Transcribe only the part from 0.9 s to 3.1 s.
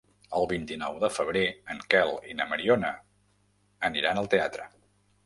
de febrer en Quel i na Mariona